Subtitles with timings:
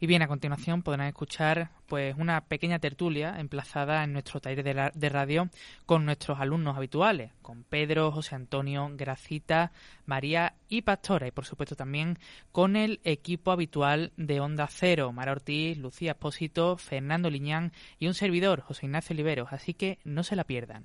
[0.00, 4.62] Y bien, a continuación podrán escuchar pues una pequeña tertulia emplazada en nuestro taller
[4.94, 5.48] de, radio
[5.86, 9.72] con nuestros alumnos habituales, con Pedro, José Antonio, Gracita,
[10.06, 12.16] María y Pastora, y por supuesto también
[12.52, 18.14] con el equipo habitual de Onda Cero, Mara Ortiz, Lucía Espósito, Fernando Liñán y un
[18.14, 20.84] servidor, José Ignacio Oliveros, así que no se la pierdan.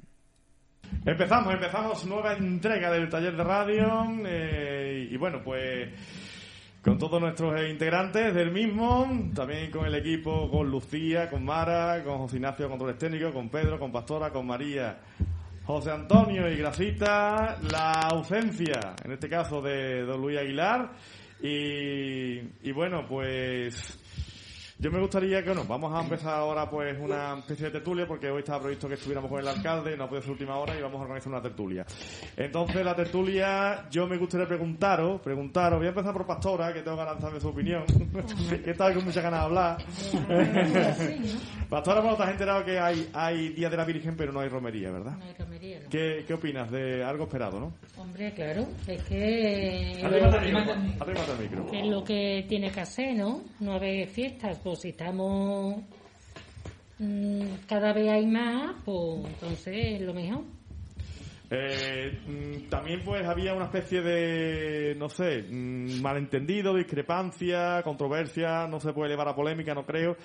[1.06, 5.90] Empezamos, empezamos nueva entrega del taller de radio eh, y bueno, pues
[6.84, 12.18] con todos nuestros integrantes del mismo, también con el equipo, con Lucía, con Mara, con
[12.18, 15.00] José Ignacio, controles técnicos, con Pedro, con Pastora, con María,
[15.64, 20.92] José Antonio y Gracita, la ausencia, en este caso, de don Luis Aguilar.
[21.42, 24.03] Y, y bueno, pues
[24.84, 28.30] yo me gustaría que, bueno, vamos a empezar ahora pues una especie de tertulia porque
[28.30, 31.00] hoy estaba previsto que estuviéramos con el alcalde, no puede ser última hora y vamos
[31.00, 31.86] a organizar una tertulia.
[32.36, 36.98] Entonces la tertulia, yo me gustaría preguntaros, preguntaros, voy a empezar por Pastora, que tengo
[36.98, 37.86] ganas de su opinión,
[38.66, 39.78] que está con muchas ganas de hablar.
[41.70, 44.50] Pastora, bueno, te has enterado que hay, hay Día de la Virgen pero no hay
[44.50, 45.14] romería, ¿verdad?
[45.18, 45.90] No hay romería, ¿no?
[45.90, 47.74] ¿Qué, ¿Qué opinas de algo esperado, no?
[47.96, 50.02] Hombre, claro, es que...
[50.04, 51.72] Arrímate el micro, arrímate el micro.
[51.72, 53.42] que es lo que tiene que hacer, ¿no?
[53.62, 55.82] No haber fiestas, pues si estamos
[57.00, 60.44] mm, cada vez hay más, pues entonces es lo mejor.
[61.56, 68.80] Eh, mm, también pues había una especie de, no sé, mm, malentendido, discrepancia, controversia, no
[68.80, 70.16] se puede llevar a polémica, no creo,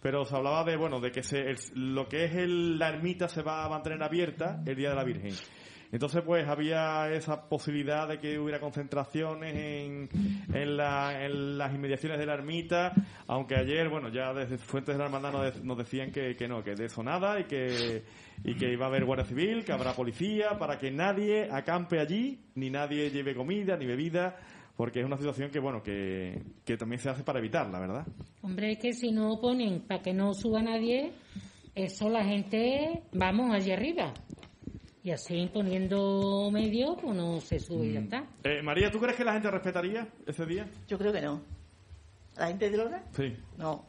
[0.00, 3.26] pero se hablaba de, bueno, de que se, el- lo que es el- la ermita
[3.28, 5.32] se va a mantener abierta el Día de la Virgen.
[5.92, 10.08] Entonces, pues había esa posibilidad de que hubiera concentraciones en,
[10.52, 12.92] en, la- en las inmediaciones de la ermita,
[13.28, 16.48] aunque ayer, bueno, ya desde fuentes de la hermandad nos, de- nos decían que, que
[16.48, 18.02] no, que de eso nada y que,
[18.44, 22.40] y que iba a haber guardia civil, que habrá policía, para que nadie acampe allí,
[22.56, 24.36] ni nadie lleve comida, ni bebida,
[24.76, 28.06] porque es una situación que, bueno, que, que también se hace para evitarla, ¿verdad?
[28.42, 31.12] Hombre, es que si no ponen para que no suba nadie,
[31.74, 34.12] eso la gente, vamos allí arriba.
[35.06, 38.24] Y así poniendo medio, pues no se sube y ya está.
[38.42, 40.68] Eh, María, ¿tú crees que la gente respetaría ese día?
[40.88, 41.42] Yo creo que no.
[42.36, 43.04] ¿La gente de Lora?
[43.16, 43.36] Sí.
[43.56, 43.84] No.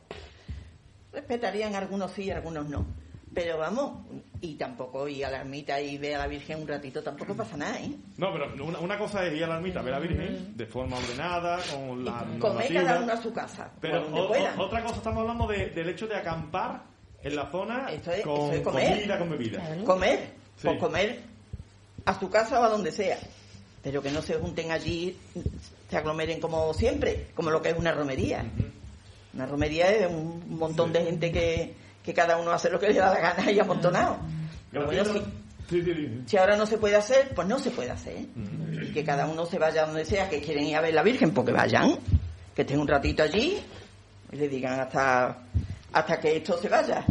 [1.12, 2.86] Respetarían algunos sí y algunos no.
[3.34, 4.06] Pero vamos,
[4.42, 7.58] y tampoco ir a la ermita y ver a la Virgen un ratito, tampoco pasa
[7.58, 7.96] nada, ¿eh?
[8.18, 10.66] No, pero una, una cosa es ir a la ermita, ver a la Virgen de
[10.68, 14.98] forma ordenada, con la Comer cada uno a su casa, Pero o o- otra cosa,
[14.98, 16.84] estamos hablando de- del hecho de acampar
[17.24, 18.92] en la zona es- con eso es comer.
[19.00, 19.84] comida, con bebida.
[19.84, 20.68] Comer, Sí.
[20.68, 21.22] pues comer
[22.06, 23.20] a su casa o a donde sea.
[23.84, 25.18] Pero que no se junten allí,
[25.90, 28.46] se aglomeren como siempre, como lo que es una romería.
[29.34, 32.96] Una romería es un montón de gente que, que cada uno hace lo que le
[32.96, 34.18] da la gana y amontonado.
[34.72, 35.04] Bueno,
[36.26, 38.26] si, ahora no se puede hacer, pues no se puede hacer.
[38.82, 41.34] Y que cada uno se vaya donde sea, que quieren ir a ver la Virgen,
[41.34, 41.98] porque vayan,
[42.56, 43.58] que estén un ratito allí
[44.32, 45.38] y le digan hasta,
[45.94, 47.06] hasta que esto se vaya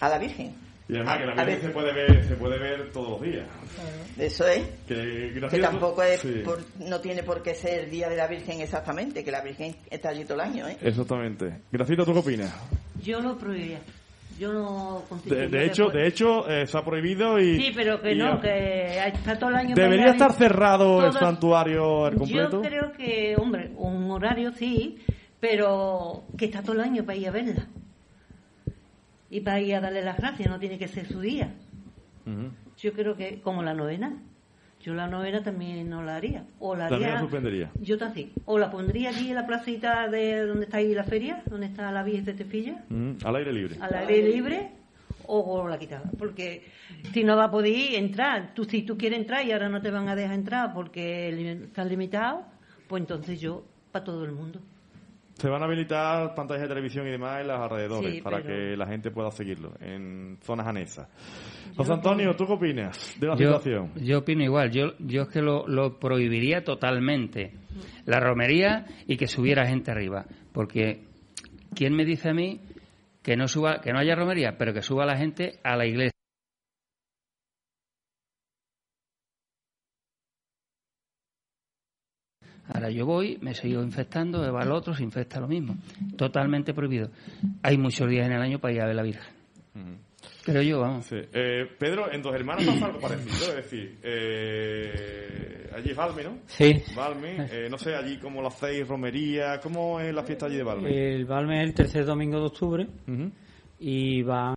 [0.00, 0.67] a la Virgen.
[0.88, 3.20] Y además A- que la Virgen ver, se puede ver, se puede ver todos los
[3.22, 3.46] días.
[4.16, 4.62] Eso es.
[4.86, 6.40] Que, tampoco es Sí.
[6.44, 9.76] por- no tiene por qué ser el día de la Virgen exactamente, que la Virgen
[9.90, 10.76] está allí todo el año, ¿eh?
[10.80, 11.60] Exactamente.
[11.70, 12.54] Gracito, ¿tú qué opinas?
[13.02, 13.80] Yo lo prohibiría.
[14.38, 17.60] Yo no De, de hecho, de hecho eh, se ha prohibido y...
[17.60, 19.74] Sí, pero que no, que está todo el año...
[19.74, 22.62] para ir ¿Debería estar cerrado el santuario al completo?
[22.62, 24.96] Yo creo que, hombre, un horario sí,
[25.40, 27.66] pero que está todo el año para ir a verla.
[29.30, 31.52] Y para ir a darle las gracias, no tiene que ser su día.
[32.78, 34.16] Yo creo que, como la novena,
[34.82, 36.44] yo la novena también no la haría.
[36.60, 37.14] O la También haría...
[37.16, 37.70] la suspendería.
[37.80, 38.30] Yo también.
[38.44, 41.90] O la pondría allí en la placita de donde está ahí la feria, donde está
[41.90, 42.84] la Virgen de Tefilla.
[43.24, 43.76] Al aire libre.
[43.80, 44.70] al aire libre
[45.30, 46.64] o la quitaba porque
[47.12, 49.90] si no va a poder entrar tú si tú quieres entrar y ahora no te
[49.90, 52.44] van a dejar entrar porque li- estás limitado
[52.86, 53.62] pues entonces yo
[53.92, 54.58] para todo el mundo
[55.38, 58.48] Se van a habilitar pantallas de televisión y demás en los alrededores Sí, para pero-
[58.48, 61.08] que la gente pueda seguirlo en zonas anexas.
[61.76, 63.92] José Antonio, ¿tú qué opinas de la Yo, situación?
[64.02, 64.70] yo opino igual.
[64.72, 67.52] Yo, yo es que lo, lo prohibiría totalmente.
[68.04, 70.24] La romería y que subiera gente arriba.
[70.52, 71.04] Porque,
[71.74, 72.60] ¿quién me dice a mí
[73.22, 76.12] que no suba, que no haya romería, pero que suba la gente a la iglesia?
[82.72, 85.76] Ahora yo voy, me sigo infectando, va el otro, se infecta lo mismo.
[86.16, 87.10] Totalmente prohibido.
[87.62, 89.38] Hay muchos días en el año para ir a ver la Virgen.
[90.44, 91.04] Creo yo, vamos.
[91.06, 91.16] Sí.
[91.32, 96.38] Eh, Pedro, en Dos Hermanos pasa algo parecido, es decir, eh, allí es Valme, ¿no?
[96.46, 96.82] Sí.
[96.96, 100.62] Valme, eh, no sé, allí como lo hacéis, romería, ¿cómo es la fiesta allí de
[100.62, 101.14] Valme?
[101.14, 102.86] El Balme es el tercer domingo de octubre
[103.78, 104.54] y va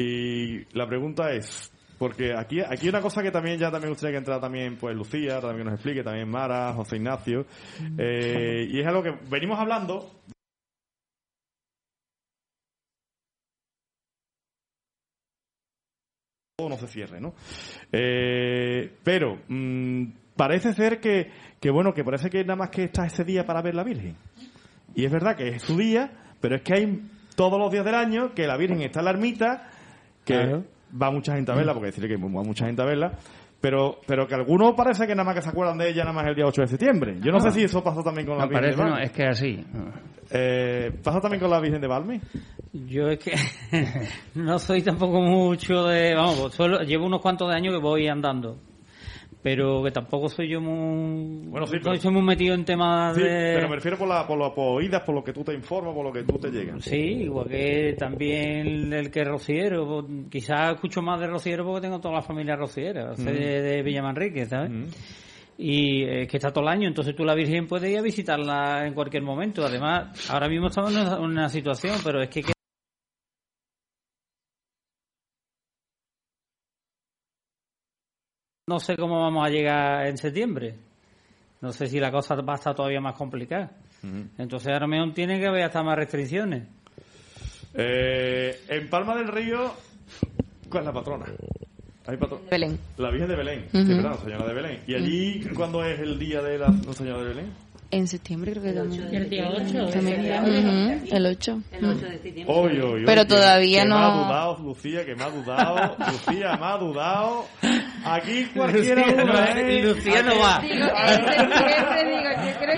[0.00, 4.18] Y la pregunta es, Porque aquí, aquí una cosa que también ya también gustaría que
[4.18, 7.44] entrara también pues Lucía, también nos explique, también Mara, José Ignacio.
[7.98, 10.20] Eh, y es algo que venimos hablando
[16.68, 17.34] no se cierre, ¿no?
[17.90, 20.04] Eh, pero mm,
[20.36, 21.30] parece ser que,
[21.60, 24.16] que, bueno, que parece que nada más que está ese día para ver la Virgen.
[24.94, 26.10] Y es verdad que es su día,
[26.40, 27.02] pero es que hay
[27.36, 29.70] todos los días del año que la Virgen está en la ermita,
[30.24, 30.64] que Claro.
[31.00, 33.12] va mucha gente a verla, porque decirle que va mucha gente a verla,
[33.60, 36.26] pero, pero que algunos parece que nada más que se acuerdan de ella nada más
[36.26, 37.16] el día 8 de septiembre.
[37.20, 39.12] Yo no sé si eso pasó también con la No, Virgen parece, de no, es
[39.12, 39.64] que así.
[40.30, 42.20] Eh, ¿Pasa también con la Virgen de Valme?
[42.72, 43.32] Yo es que
[44.36, 46.14] no soy tampoco mucho de...
[46.14, 48.56] Vamos, solo, llevo unos cuantos de años que voy andando.
[49.42, 51.46] Pero que tampoco soy yo muy...
[51.48, 53.52] Bueno, sí, no pero- soy muy metido en temas Sí, de...
[53.54, 55.94] pero me refiero por, la, por, la- por oídas, por lo que tú te informas,
[55.94, 56.84] por lo que tú te llegas.
[56.84, 59.86] Sí, igual que también el que es rociero.
[59.86, 63.82] pues, Quizás escucho más de rociero porque tengo toda la familia rociera, soy de, de
[63.82, 64.70] Villamanrique, ¿sabes?
[64.70, 64.84] Mm.
[65.56, 68.86] Y eh, que está todo el año, entonces tú la Virgen puedes ir a visitarla
[68.86, 69.64] en cualquier momento.
[69.64, 72.42] Además, ahora mismo estamos en una situación, pero es que...
[78.70, 80.76] No sé cómo vamos a llegar en septiembre.
[81.60, 83.68] No sé si la cosa va a estar todavía más complicada.
[84.38, 86.68] Entonces ahora mismo tiene que haber hasta más restricciones.
[87.74, 89.74] Eh, en Palma del Río,
[90.68, 91.26] ¿cuál es la patrona?
[92.06, 92.78] Hay patro- Belén.
[92.98, 93.82] La Virgen de Belén, Ujú.
[93.82, 94.10] sí, ¿verdad?
[94.10, 94.80] Nuestra Señora de Belén.
[94.86, 97.52] ¿Y allí cuándo es el día de la Señora de Belén?
[97.92, 99.12] En septiembre creo que también.
[99.14, 100.22] El día 8 de También.
[100.22, 100.58] septiembre.
[100.60, 101.62] Ujú, El 8.
[101.72, 102.44] El 8 de septiembre.
[102.56, 105.96] Oy, oy, oy, Pero todavía que no- me ha dudado, Lucía, que me ha dudado.
[105.98, 107.46] Lucía, me ha dudado.
[108.04, 109.82] Aquí cualquiera Lucía no ¿eh?
[109.82, 110.60] Lucía no va.
[110.60, 112.74] Digo, en septiembre, digo, yo creo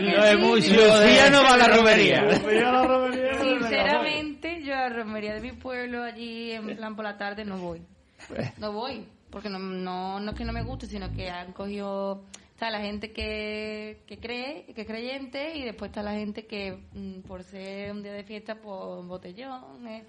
[0.57, 2.23] que sí, Lucía no va a la romería.
[2.23, 3.35] Lucía la romería.
[3.43, 7.59] Sinceramente, yo a la romería de mi pueblo allí, en plan por la tarde, no
[7.59, 7.83] voy.
[8.29, 8.59] Pues.
[8.59, 12.23] No voy, porque no, no, no es que no me guste, sino que han cogido...
[12.63, 16.79] Está la gente que, que cree, que es creyente, y después está la gente que,
[16.93, 19.85] mm, por ser un día de fiesta, pues botellón.
[19.89, 20.05] eh,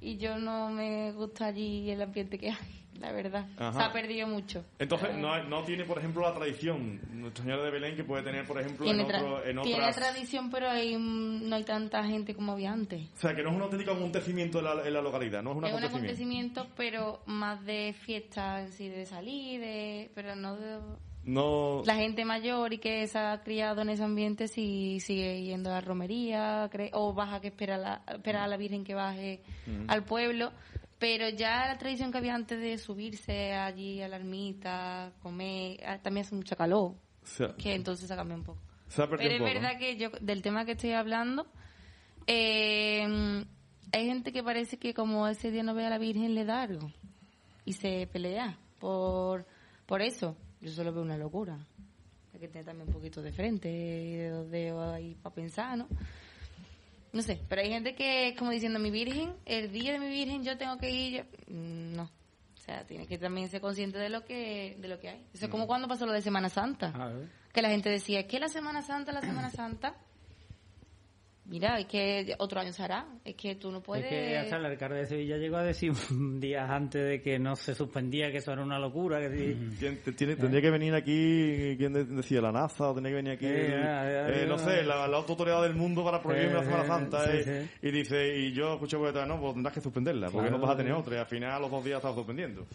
[0.00, 3.46] y yo no me gusta allí el ambiente que hay, la verdad.
[3.58, 3.72] Ajá.
[3.78, 4.64] Se ha perdido mucho.
[4.78, 8.46] Entonces, no, no tiene, por ejemplo, la tradición Nuestra Señora de Belén que puede tener,
[8.46, 9.96] por ejemplo, en, Tiene, otro, en tiene otras...
[9.96, 13.02] tradición, pero hay, no hay tanta gente como había antes.
[13.16, 15.56] O sea, que no es un auténtico acontecimiento en la, en la localidad, no es
[15.58, 16.62] un es un acontecimiento.
[16.62, 20.78] acontecimiento, pero más de fiesta en sí, de salir, de, pero no de...
[21.28, 21.82] No...
[21.84, 25.74] La gente mayor y que se ha criado en ese ambiente sí sigue yendo a
[25.74, 29.42] la romería o baja que espera, la, espera a la Virgen que baje
[29.88, 30.52] al pueblo.
[30.98, 35.98] Pero ya la tradición que había antes de subirse allí a la ermita, comer, ah,
[35.98, 38.60] también hace mucho calor, Se que entonces se cambia un poco.
[38.88, 41.46] se ha Pero es un poco, verdad que yo, del tema que estoy hablando,
[42.26, 43.06] eh,
[43.92, 46.62] hay gente que parece que como ese día no ve a la Virgen le da
[46.62, 46.90] algo
[47.66, 49.46] y se pelea por,
[49.84, 50.34] por eso.
[50.60, 51.56] Yo solo veo una locura.
[52.34, 55.76] Hay que tener también un poquito de frente y de dos dedos ahí para pensar,
[55.78, 55.88] ¿no?
[57.12, 60.08] No sé, pero hay gente que es como diciendo, mi Virgen, el día de mi
[60.08, 61.16] Virgen yo tengo que ir.
[61.16, 61.54] yo-".
[61.54, 62.02] Mm, No.
[62.04, 65.24] O sea, tiene que también ser consciente de lo que, de lo que hay.
[65.32, 67.28] Eso es como cuando pasó lo de Semana Santa A ver.
[67.54, 69.94] que la gente decía, es que la Semana Santa, la Semana Santa,
[71.48, 74.04] mira, es que otro año se hará, es que tú no puedes...
[74.04, 75.92] Es que hasta el alcalde de Sevilla llegó a decir
[76.40, 79.68] días antes de que no se suspendía, que eso era una locura, que sí.
[79.78, 82.40] ¿Quién te- tiene- tendría que venir aquí, ¿quién de- decía?
[82.40, 82.90] ¿La NASA?
[82.90, 83.46] ¿O tendría que venir aquí?
[83.46, 86.86] Eh, eh, no sé, la, la autoridad del mundo para prohibir Eh, la Semana eh,
[86.86, 87.24] Santa.
[87.24, 87.88] sí, eh, sí.
[87.88, 90.66] Y dice, y yo escuché por detrás, no, pues tendrás que suspenderla, porque Claro, no
[90.66, 91.16] vas a tener otra.
[91.16, 92.66] Y al final, a los dos días estás suspendiendo.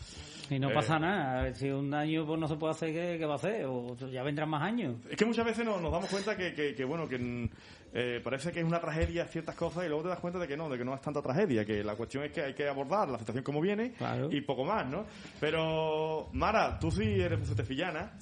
[0.49, 0.73] Y no Eh.
[0.73, 1.53] pasa nada.
[1.53, 3.65] Si un año pues no se puede hacer, ¿qué, qué va a hacer?
[3.65, 4.97] O ya vendrán más años.
[5.09, 7.49] Es que muchas veces no- nos damos cuenta que, que, que, bueno, que
[7.93, 10.57] eh, parece que es una tragedia ciertas cosas y luego te das cuenta de que
[10.57, 13.07] no, de que no es tanta tragedia, que la cuestión es que hay que abordar
[13.09, 14.29] la situación como viene Claro.
[14.31, 15.05] y poco más, ¿no?
[15.39, 18.13] Pero, Mara, tú sí eres musetefillana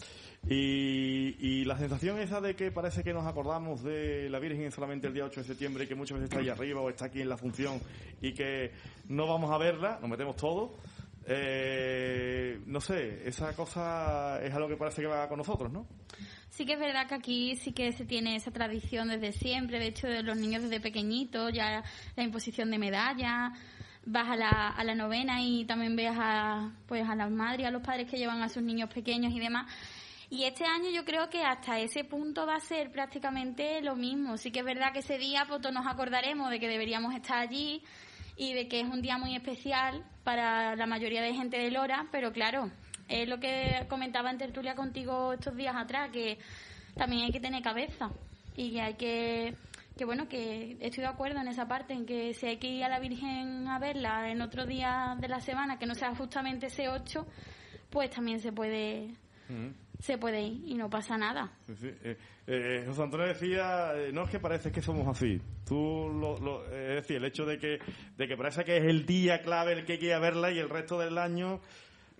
[0.49, 5.07] y, y la sensación esa de que parece que nos acordamos de la Virgen solamente
[5.07, 7.21] el día 8 de septiembre y que muchas veces está ahí arriba o está aquí
[7.21, 7.79] en la función
[8.21, 8.71] y que
[9.07, 10.71] no vamos a verla, nos metemos todos.
[11.33, 15.87] Eh, no sé, esa cosa es algo que parece que va con nosotros, ¿no?
[16.49, 19.87] Sí que es verdad que aquí sí que se tiene esa tradición desde siempre, de
[19.87, 21.83] hecho de los niños desde pequeñitos, ya
[22.17, 23.53] la imposición de medallas,
[24.05, 27.71] vas a la, a la novena y también ves a, pues a las madres a
[27.71, 29.71] los padres que llevan a sus niños pequeños y demás.
[30.29, 34.37] Y este año yo creo que hasta ese punto va a ser prácticamente lo mismo.
[34.37, 37.83] Sí que es verdad que ese día pues, nos acordaremos de que deberíamos estar allí
[38.41, 42.07] y de que es un día muy especial para la mayoría de gente de Lora,
[42.11, 42.71] pero claro,
[43.07, 46.39] es lo que comentaba en tertulia contigo estos días atrás, que
[46.95, 48.09] también hay que tener cabeza
[48.55, 49.55] y que hay que,
[49.95, 52.83] que bueno, que estoy de acuerdo en esa parte, en que si hay que ir
[52.83, 56.65] a la Virgen a verla en otro día de la semana, que no sea justamente
[56.65, 57.23] ese 8,
[57.91, 59.13] pues también se puede
[59.99, 61.51] Se puede ir y no pasa nada.
[61.67, 61.87] Sí, sí.
[62.03, 62.17] Eh,
[62.47, 65.39] eh, José Antonio decía, eh, no es que parece que somos así.
[65.65, 67.77] Tú, lo, lo- eh, es decir, el hecho de que,
[68.17, 70.51] de que parece que es el día clave el que hay que ir a verla
[70.51, 71.59] y el resto del año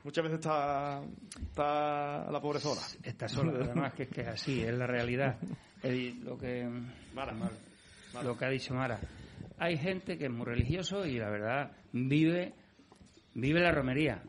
[0.04, 1.02] muchas veces está,
[1.42, 2.82] está la pobre sola.
[3.04, 5.38] Está sola, además que es que es así, es la realidad.
[5.84, 6.70] Es lo que
[7.16, 7.34] Mara,
[8.24, 9.00] lo que ha dicho Mara.
[9.58, 12.54] Hay gente que es muy religioso y la verdad vive
[13.34, 14.22] vive la romería,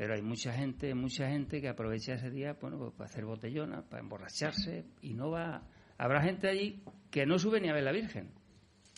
[0.00, 3.82] pero hay mucha gente, mucha gente que aprovecha ese día, bueno, pues para hacer botellona,
[3.82, 5.62] para emborracharse y no va.
[5.98, 8.30] Habrá gente allí que no sube ni a ver la Virgen.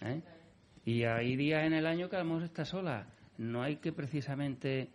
[0.04, 0.22] ¿eh?
[0.84, 3.08] Y hay días en el año que a lo mejor está sola.
[3.36, 4.90] No hay que precisamente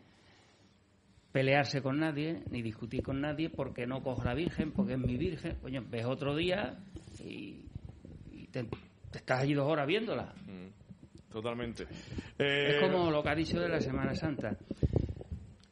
[1.33, 5.17] pelearse con nadie, ni discutir con nadie porque no cojo la Virgen, porque es mi
[5.17, 5.57] Virgen.
[5.61, 6.77] Coño, ves otro día
[7.19, 7.65] y,
[8.31, 8.63] y te,
[9.11, 10.33] te estás allí dos horas viéndola.
[11.29, 11.83] Totalmente.
[12.39, 14.57] Eh, Es como lo que ha dicho de la Semana Santa.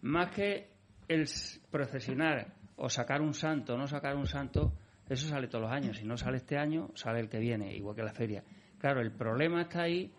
[0.06, 0.70] Más que
[1.08, 1.26] el
[1.72, 4.74] procesionar o sacar un santo o no sacar un santo,
[5.10, 5.98] eso sale todos los años.
[5.98, 8.44] Si no sale este año, sale el que viene, igual que la feria.
[8.78, 10.12] Claro, el problema está ahí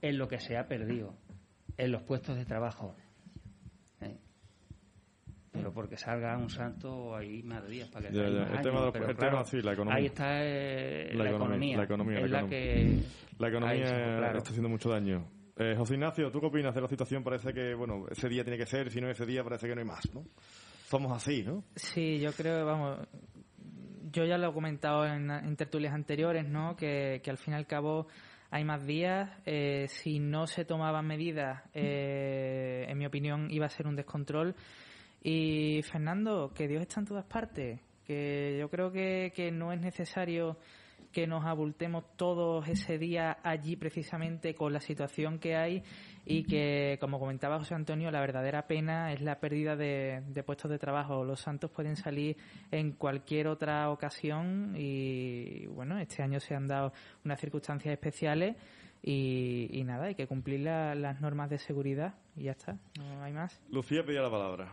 [0.00, 1.14] en lo que se ha perdido,
[1.76, 2.96] en los puestos de trabajo.
[4.00, 4.16] ¿eh?
[5.52, 8.98] Pero porque salga un santo hay más días para que Ya, el años, tema de
[9.00, 9.96] los- claro, sí, la economía.
[9.98, 11.76] Ahí está eh, La la, economía, economía.
[11.76, 13.02] la economía, Es la que...
[13.38, 14.38] La economía claro.
[14.38, 15.24] está haciendo mucho daño.
[15.56, 17.22] Eh, José Ignacio, ¿tú qué opinas de la situación?
[17.22, 19.80] Parece que, bueno, ese día tiene que ser, si no ese día parece que no
[19.80, 20.24] hay más, ¿no?
[20.88, 21.64] Somos así, ¿no?
[21.76, 23.06] Sí, yo creo, vamos,
[24.10, 26.76] yo ya lo he comentado en, en tertulias anteriores, ¿no?
[26.76, 28.06] Que, que al fin y al cabo
[28.50, 29.30] hay más días.
[29.46, 34.54] eh, si no se tomaban medidas, eh, en mi opinión, iba a ser un descontrol.
[35.22, 37.80] Y Fernando, que Dios está en todas partes.
[38.06, 40.58] Que yo creo que, que no es necesario
[41.12, 45.82] que nos abultemos todos ese día allí precisamente con la situación que hay
[46.24, 50.78] y que, como comentaba José Antonio, la verdadera pena es la pérdida de, puestos de
[50.78, 51.24] trabajo.
[51.24, 52.36] Los santos pueden salir
[52.70, 56.92] en cualquier otra ocasión y, bueno, este año se han dado
[57.24, 58.56] unas circunstancias especiales
[59.02, 63.22] y, y nada, hay que cumplir la- las normas de seguridad y ya está, no
[63.22, 63.60] hay más.
[63.70, 64.72] Lucía pedía la palabra.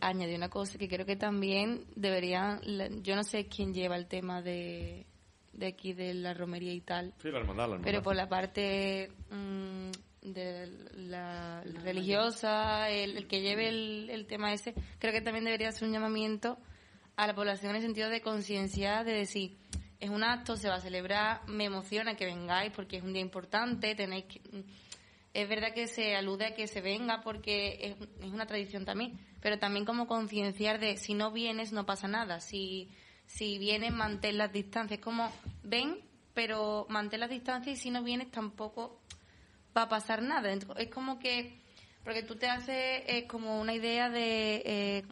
[0.00, 4.06] Añadir una cosa que creo que también deberían, la- yo no sé quién lleva el
[4.06, 5.06] tema de,
[5.52, 7.84] de aquí de la romería y tal, Sí, la hermandad, la hermandad.
[7.84, 9.90] pero por la parte mm,
[10.22, 15.70] de la religiosa, el, el que lleve el, el tema ese, creo que también debería
[15.72, 16.58] ser un llamamiento
[17.16, 19.56] a la población en el sentido de conciencia, de decir,
[20.00, 23.22] es un acto, se va a celebrar, me emociona que vengáis porque es un día
[23.22, 24.40] importante, tenéis que...
[25.42, 27.78] Es verdad que se alude a que se venga porque
[28.20, 32.40] es, una tradición también, pero también como concienciar de si no vienes no pasa nada,
[32.40, 32.88] si,
[33.26, 35.30] si vienes mantén las distancias, como
[35.62, 35.98] ven,
[36.32, 39.02] pero mantén las distancias y si no vienes tampoco
[39.76, 40.50] va a pasar nada.
[40.54, 41.58] Ent- Es como que,
[42.02, 45.02] porque tú te haces eh, como una idea de, eh,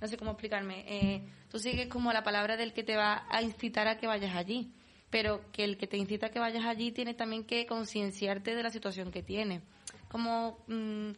[0.00, 3.40] no sé cómo explicarme, eh, tú sigues como la palabra del que te va a
[3.42, 4.74] incitar a que vayas allí,
[5.10, 8.62] pero que el que te incita a que vayas allí tiene también que concienciarte de
[8.62, 9.60] la situación que tiene.
[10.08, 11.10] Como, mm,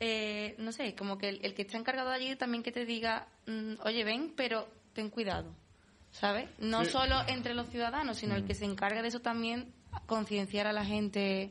[0.00, 3.28] eh, no sé, como que el, el que está encargado allí también que te diga,
[3.46, 5.54] mm, oye, ven, pero ten cuidado.
[6.12, 6.48] ¿Sabes?
[6.58, 6.90] No Sí.
[6.90, 9.72] solo entre los ciudadanos, sino el que se encarga de eso también,
[10.06, 11.50] concienciar a la gente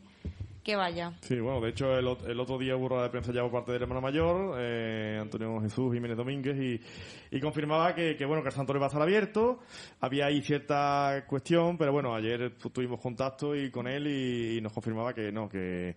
[0.63, 1.13] que vaya.
[1.21, 3.71] Sí, bueno, de hecho el, ot- el otro día hubo de prensa ya por parte
[3.71, 8.49] del hermano mayor, eh, Antonio Jesús Jiménez Domínguez, y, y confirmaba que, que, bueno, que
[8.49, 9.59] el santuario va a estar abierto.
[10.01, 14.73] Había ahí cierta cuestión, pero bueno, ayer tu- tuvimos contacto y con él y, nos
[14.73, 15.95] confirmaba que no, que,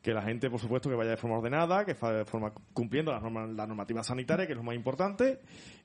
[0.00, 3.22] que la gente, por supuesto, que vaya de forma ordenada, que de forma cumpliendo las
[3.22, 5.40] normas, la normativa sanitaria, que es lo más importante,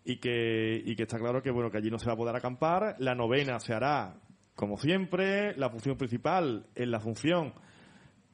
[0.05, 2.35] y que, y que está claro que, bueno, que allí no se va a poder
[2.35, 2.95] acampar.
[2.99, 4.15] La novena se hará
[4.55, 7.53] como siempre, la función principal es la función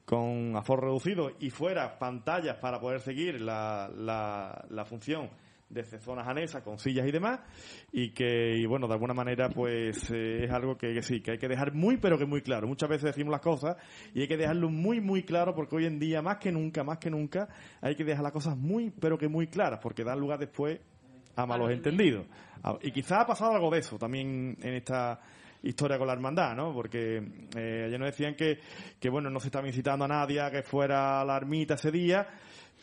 [0.06, 5.28] con aforo reducido y fuera pantallas para poder seguir la, la, la función
[5.68, 7.40] desde zonas anexas con sillas y demás
[7.90, 11.32] y que y bueno de alguna manera pues eh, es algo que, que sí que
[11.32, 12.68] hay que dejar muy pero que muy claro.
[12.68, 13.76] Muchas veces decimos las cosas
[14.14, 16.98] y hay que dejarlo muy muy claro porque hoy en día más que nunca más
[16.98, 17.48] que nunca
[17.80, 20.80] hay que dejar las cosas muy pero que muy claras porque dan lugar después
[21.34, 22.26] a malos entendidos.
[22.80, 25.20] y quizá ha pasado algo de eso también en esta
[25.66, 26.72] historia con la hermandad, ¿no?
[26.72, 27.22] Porque
[27.56, 28.58] eh, ayer nos decían que,
[28.98, 31.90] que, bueno, no se estaba incitando a nadie a que fuera a la ermita ese
[31.90, 32.26] día,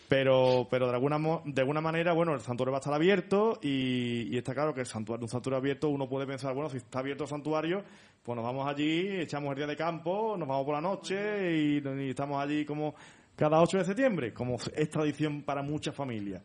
[0.07, 4.27] pero, pero de alguna, de alguna manera, bueno, el santuario va a estar abierto y,
[4.33, 6.99] y está claro que el santuario, un santuario abierto, uno puede pensar, bueno, si está
[6.99, 7.83] abierto el santuario,
[8.21, 11.81] pues nos vamos allí, echamos el día de campo, nos vamos por la noche y,
[11.81, 12.95] y estamos allí como
[13.35, 16.41] cada 8 de septiembre, como es tradición para muchas familias.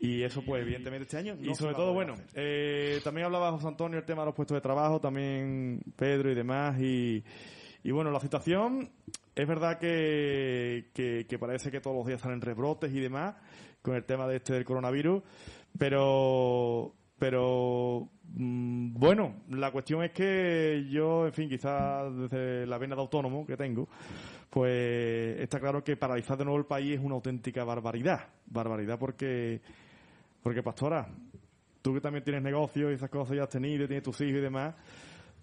[0.00, 1.36] Y eso, pues, evidentemente, este año.
[1.40, 4.54] y No sobre todo, bueno, eh, también hablaba José Antonio el tema de los puestos
[4.54, 6.78] de trabajo, también Pedro y demás.
[6.80, 7.24] Y,
[7.82, 8.90] y bueno, la situación
[9.34, 13.34] es verdad que, que, que parece que todos los días salen rebrotes y demás,
[13.82, 15.22] con el tema de este del coronavirus,
[15.76, 22.94] pero pero mm, bueno, la cuestión es que yo, en fin, quizás desde la vena
[22.94, 23.88] de autónomo que tengo,
[24.50, 28.20] pues está claro que paralizar de nuevo el país es una auténtica barbaridad.
[28.46, 29.60] Barbaridad porque,
[30.48, 31.06] porque pastora,
[31.82, 34.40] tú que también tienes negocios y esas cosas ya has tenido, tienes tus hijos y
[34.40, 34.74] demás,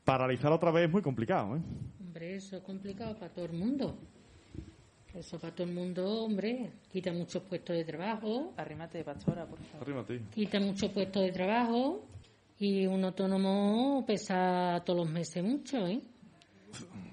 [0.03, 1.62] paralizar otra vez es muy complicado, ¿eh?
[2.00, 3.95] Hombre, eso es complicado para todo el mundo.
[5.13, 8.51] Eso para todo el mundo, hombre, quita muchos puestos de trabajo.
[8.57, 9.83] Arrímate, pastora, por favor.
[9.88, 10.21] Arrímate.
[10.33, 12.03] Quita muchos puestos de trabajo
[12.57, 16.01] y un autónomo pesa todos los meses mucho, ¿eh?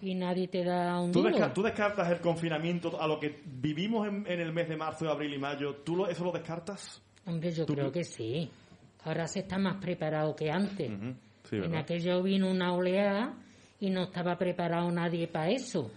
[0.01, 4.09] Y nadie te da un ¿Tú, desca- tú descartas el confinamiento a lo que vivimos
[4.09, 5.77] en, en el mes de marzo, abril y mayo?
[5.85, 7.03] ¿Tú lo- eso lo descartas?
[7.27, 8.51] Hombre, yo Tú- creo que sí.
[9.05, 10.89] Ahora se está más preparado que antes.
[11.49, 11.79] Sí, en ¿verdad?
[11.81, 13.35] aquello vino una oleada
[13.81, 15.91] y no estaba preparado nadie para eso.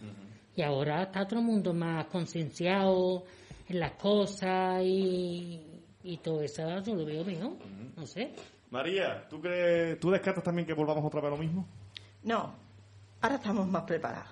[0.55, 3.23] Y ahora está todo el mundo más concienciado
[3.69, 5.61] en las cosas y,
[6.03, 6.63] y todo eso.
[6.81, 7.53] Yo lo veo mejor.
[7.95, 8.33] No sé.
[8.71, 11.67] María, ¿tú, crees, ¿tú descartas también que volvamos otra vez a lo mismo?
[12.23, 12.55] No,
[13.21, 14.29] ahora estamos más preparados.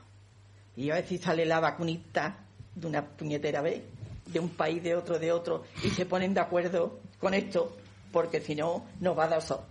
[0.76, 3.84] Y a ver si sale la vacunita de una puñetera vez,
[4.25, 7.75] de un país, de otro, de otro, y se ponen de acuerdo con esto,
[8.12, 9.62] porque si no, nos va a dar sol.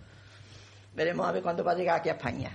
[0.95, 2.51] Veremos a ver cuándo va a llegar aquí a España.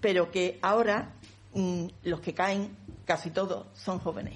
[0.00, 1.10] Pero que ahora
[1.54, 4.34] mm, los que caen, casi todos, son jóvenes,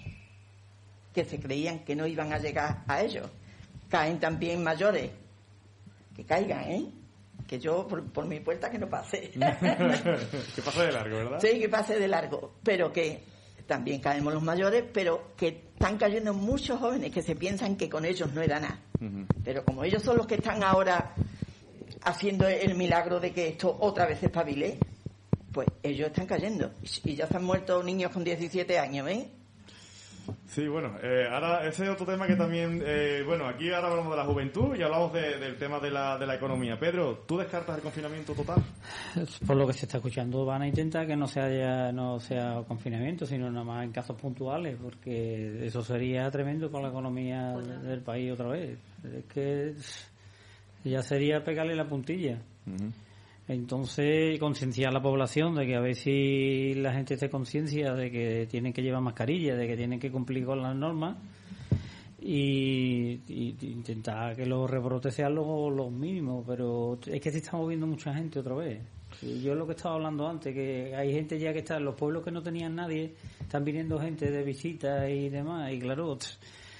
[1.14, 3.28] que se creían que no iban a llegar a ellos.
[3.88, 5.10] Caen también mayores,
[6.16, 6.86] que caigan, ¿eh?
[7.46, 9.30] Que yo, por, por mi puerta, que no pase.
[9.30, 11.40] que pasa de largo, ¿verdad?
[11.40, 13.24] Sí, que pase de largo, pero que
[13.70, 18.04] también caemos los mayores, pero que están cayendo muchos jóvenes que se piensan que con
[18.04, 18.80] ellos no era nada.
[19.44, 21.14] Pero como ellos son los que están ahora
[22.02, 24.76] haciendo el milagro de que esto otra vez se espabile,
[25.52, 26.72] pues ellos están cayendo.
[27.04, 29.30] Y ya se han muerto niños con 17 años, ¿eh?
[30.46, 34.10] Sí, bueno, eh, ahora ese es otro tema que también, eh, bueno, aquí ahora hablamos
[34.12, 36.78] de la juventud y hablamos de- del tema de la, de la economía.
[36.78, 38.62] Pedro, ¿tú descartas el confinamiento total?
[39.46, 42.62] Por lo que se está escuchando, van a intentar que no sea ya, no sea
[42.66, 47.78] confinamiento, sino nada más en casos puntuales, porque eso sería tremendo para la economía de-
[47.88, 48.78] del país otra vez.
[49.04, 49.74] Es que
[50.84, 52.38] ya sería pegarle la puntilla.
[53.48, 58.10] Entonces, concienciar a la población de que a ver si la gente esté conciencia de
[58.10, 61.16] que tienen que llevar mascarilla, de que tienen que cumplir con las normas
[62.20, 63.20] y,
[63.62, 68.14] intentar que los rebrotes sean los, los mínimos, pero es que se está moviendo mucha
[68.14, 68.80] gente otra vez.
[69.22, 71.96] Y yo lo que estaba hablando antes, que hay gente ya que está en los
[71.96, 76.16] pueblos que no tenían nadie, están viniendo gente de visita y demás, y claro,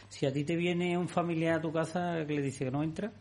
[0.09, 2.83] si a ti te viene un familiar a tu casa que le dice que no
[2.85, 3.13] entra,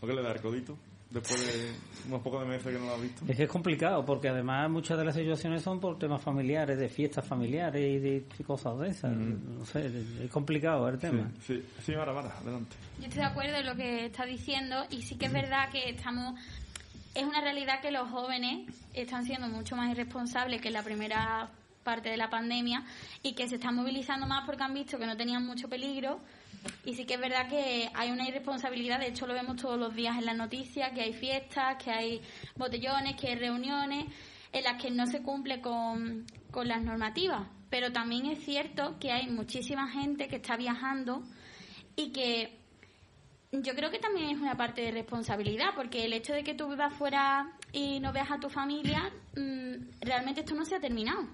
[0.00, 0.76] ¿O qué le da el codito?
[1.10, 1.72] Después de
[2.06, 3.24] unos pocos de meses que no lo has visto.
[3.26, 6.88] Es que es complicado, porque además muchas de las situaciones son por temas familiares, de
[6.90, 9.16] fiestas familiares y de cosas de esas.
[9.16, 9.90] No sé,
[10.22, 11.30] es complicado el tema.
[11.46, 12.76] Sí, sí, Mara, Mara, adelante.
[12.98, 15.88] Yo estoy de acuerdo en lo que está diciendo y sí que es verdad que
[15.88, 16.38] estamos
[17.14, 21.50] es una realidad que los jóvenes están siendo mucho más irresponsables que en la primera
[21.82, 22.84] parte de la pandemia
[23.22, 26.20] y que se están movilizando más porque han visto que no tenían mucho peligro
[26.84, 29.94] y sí que es verdad que hay una irresponsabilidad, de hecho lo vemos todos los
[29.94, 32.20] días en las noticias, que hay fiestas, que hay
[32.56, 34.06] botellones, que hay reuniones
[34.52, 37.46] en las que no se cumple con, con las normativas.
[37.70, 41.22] Pero también es cierto que hay muchísima gente que está viajando
[41.96, 42.58] y que
[43.52, 46.68] yo creo que también es una parte de responsabilidad, porque el hecho de que tú
[46.68, 51.26] vivas fuera y no veas a tu familia, mm, realmente esto no se ha terminado.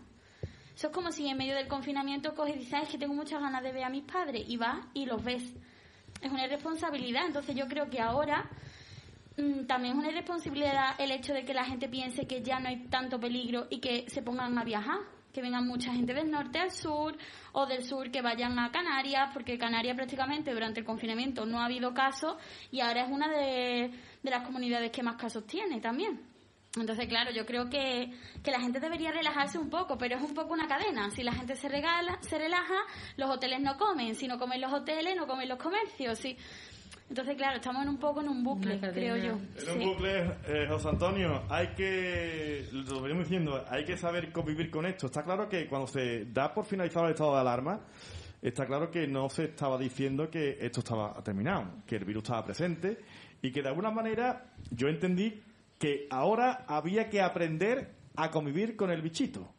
[0.75, 3.15] Eso es como si en medio del confinamiento coges y dices, "Ay, es que tengo
[3.15, 5.55] muchas ganas de ver a mis padres, y vas y los ves.
[6.21, 7.27] Es una irresponsabilidad.
[7.27, 8.51] Entonces yo creo que ahora
[9.37, 12.69] mm, también es una irresponsabilidad el hecho de que la gente piense que ya no
[12.69, 14.99] hay tanto peligro y que se pongan a viajar.
[15.33, 17.17] Que vengan mucha gente del norte al sur
[17.53, 21.65] o del sur que vayan a Canarias, porque Canarias prácticamente durante el confinamiento no ha
[21.65, 22.37] habido casos
[22.71, 23.91] y ahora es una de
[24.23, 26.34] las comunidades que más casos tiene también.
[26.77, 28.11] Entonces, claro, yo creo que,
[28.43, 31.11] que la gente debería relajarse un poco, pero es un poco una cadena.
[31.11, 32.75] Si la gente se regala, se relaja,
[33.17, 34.15] los hoteles no comen.
[34.17, 36.19] Si no comen los hoteles, no comen los comercios.
[36.19, 36.37] Sí.
[37.09, 39.39] Entonces, claro, estamos en un poco en un bucle, creo yo.
[39.69, 44.71] En un bucle, eh, José Antonio, hay que, lo venimos diciendo, hay que saber convivir
[44.71, 45.07] con esto.
[45.07, 47.81] Está claro que cuando se da por finalizado el estado de alarma,
[48.43, 52.45] está claro que no se estaba diciendo que esto estaba terminado, que el virus estaba
[52.45, 52.99] presente
[53.43, 55.41] y que de alguna manera yo entendí
[55.79, 59.53] que ahora había que aprender a convivir con el bichito.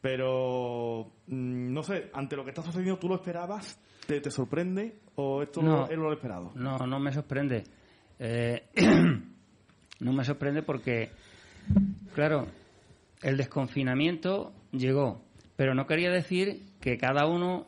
[0.00, 3.78] Pero, mm, no sé, ante lo que está sucediendo, ¿tú lo esperabas?
[4.06, 5.00] ¿Te, te sorprende?
[5.16, 5.86] ¿O esto No.
[5.88, 6.52] es lo esperado?
[6.54, 7.64] No, no me sorprende.
[8.18, 8.68] Eh,
[10.00, 11.10] no me sorprende porque,
[12.14, 12.46] claro,
[13.22, 15.22] el desconfinamiento llegó,
[15.56, 17.66] pero no quería decir que cada uno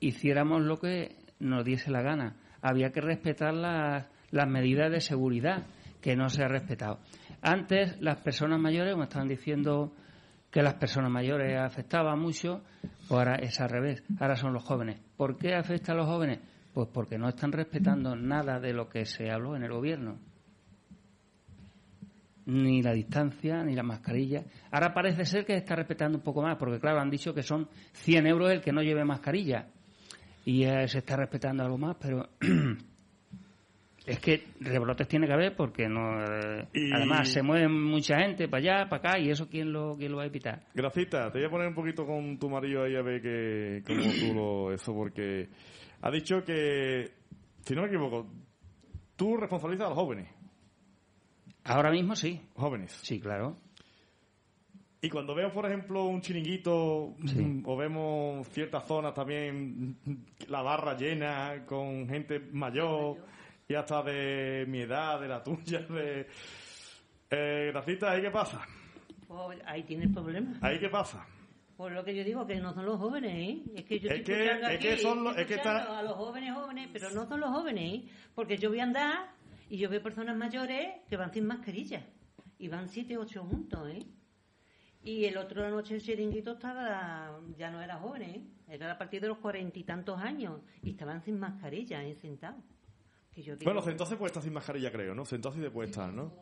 [0.00, 2.36] hiciéramos lo que nos diese la gana.
[2.62, 5.66] Había que respetar las, las medidas de seguridad
[6.06, 7.00] que no se ha respetado.
[7.42, 9.92] Antes las personas mayores, me estaban diciendo
[10.52, 15.00] que las personas mayores afectaban mucho, pues ahora es al revés, ahora son los jóvenes.
[15.16, 16.38] ¿Por qué afecta a los jóvenes?
[16.72, 20.20] Pues porque no están respetando nada de lo que se habló en el gobierno.
[22.44, 24.44] Ni la distancia, ni la mascarilla.
[24.70, 27.68] Ahora parece ser que está respetando un poco más, porque claro, han dicho que son
[27.94, 29.70] 100 euros el que no lleve mascarilla.
[30.44, 32.28] Y eh, se está respetando algo más, pero
[34.06, 38.48] es que rebrotes tiene que haber porque no eh, Y- además se mueve mucha gente
[38.48, 41.38] para allá para acá y eso quién lo quién lo va a evitar Gracita, te
[41.38, 44.72] voy a poner un poquito con tu marido ahí a ver que, cómo tú lo,
[44.72, 45.48] eso, porque
[46.02, 47.10] ha dicho que,
[47.60, 48.26] si no me equivoco,
[49.16, 50.28] tú responsabilizas a los jóvenes.
[51.64, 52.92] ahora mismo sí Jóvenes.
[53.02, 53.56] sí claro
[55.02, 57.62] Y cuando veo, por ejemplo, un chiringuito Sí.
[57.64, 59.96] o vemos ciertas zonas también,
[60.48, 63.18] la barra llena con gente mayor
[63.68, 66.26] y hasta de mi edad, de la tuya, de...
[67.30, 68.60] Eh, Gracita, ¿ahí qué pasa?
[69.26, 70.56] Pues ahí tiene el problema.
[70.60, 71.26] ¿Ahí qué pasa?
[71.76, 73.62] Por lo que yo digo, que no son los jóvenes, ¿eh?
[73.74, 75.54] Es que yo Es estoy que- escuchando es aquí, que son los- estoy es que
[75.54, 78.08] escuchando está- a los jóvenes jóvenes, pero no son los jóvenes, ¿eh?
[78.34, 79.30] Porque yo voy a andar
[79.68, 82.06] y yo veo personas mayores que van sin mascarilla.
[82.58, 84.06] Y van siete, ocho juntos, ¿eh?
[85.02, 88.42] Y el otro noche el chiringuito estaba, ya no era joven, ¿eh?
[88.68, 90.60] Era a partir de los cuarenta y tantos años.
[90.82, 92.14] Y estaban sin mascarilla, ¿eh?
[92.14, 92.62] Sentados.
[93.36, 95.26] Que yo digo- Bueno, sentado se puede estar sin mascarilla, creo, ¿no?
[95.26, 96.32] Sí se puede estar, ¿no?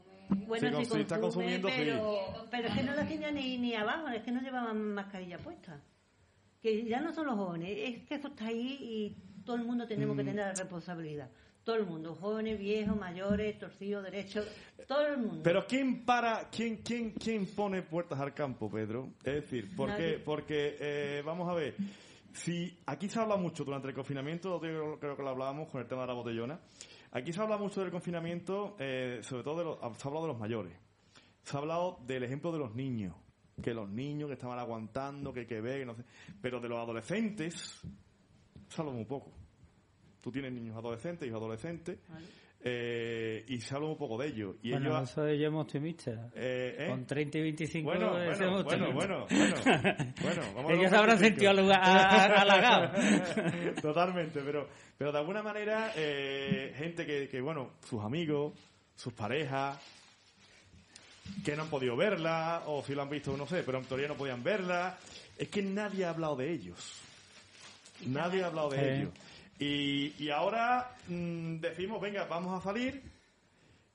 [0.47, 1.75] Bueno, sí, está consumiendo, sí.
[1.77, 5.39] pero, pero es que no la tenían ni, ni abajo, es que no llevaban mascarilla
[5.39, 5.83] puesta.
[6.63, 9.89] Que ya no son los jóvenes, es que eso está ahí y todo el mundo
[9.89, 10.19] tenemos Mm.
[10.21, 11.31] que tener la responsabilidad.
[11.65, 14.47] Todo el mundo, jóvenes, viejos, mayores, torcidos, derechos,
[14.87, 15.41] todo el mundo.
[15.43, 19.09] Pero ¿quién para, quién, quién, quién pone puertas al campo, Pedro?
[19.25, 20.19] Es decir, porque, Nadie.
[20.21, 21.75] porque eh, vamos a ver,
[22.35, 26.03] si aquí se habla mucho durante el confinamiento, creo que lo hablábamos con el tema
[26.03, 26.61] de la botellona,
[27.13, 30.33] aquí se habla mucho del confinamiento, eh, sobre todo de los, se ha hablado de
[30.33, 30.77] los mayores,
[31.45, 33.15] se ha hablado del ejemplo de los niños,
[33.63, 36.03] que los niños que estaban aguantando, que que ver, no sé,
[36.43, 37.81] pero de los adolescentes
[38.69, 39.31] se habla muy poco.
[40.21, 42.01] Tú tienes niños adolescentes, hijos adolescentes,
[42.67, 44.57] eh, y se habla un poco de ellos.
[44.63, 46.31] Y bueno, ellos, eso yo optimista.
[46.35, 46.87] eh, ¿eh?
[46.89, 49.67] Con 30 y 25 Bueno, bueno, bueno, bueno, bueno,
[50.23, 51.21] bueno, vamos Ellos habrán 25.
[51.21, 52.91] sentido halagados.
[53.83, 58.55] Totalmente, pero, pero de alguna manera, eh, gente que, que, bueno, sus amigos,
[58.97, 59.79] sus parejas,
[61.45, 64.09] que no han podido verla, o si lo han visto, no sé, pero en teoría
[64.09, 64.97] no podían verla,
[65.37, 67.03] es que nadie ha hablado de ellos.
[68.07, 69.11] Nadie ha hablado de ellos.
[69.59, 73.03] Y, y ahora mm, decimos, venga, vamos a salir